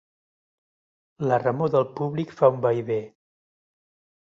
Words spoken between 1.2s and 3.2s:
La remor del públic fa un vaivé.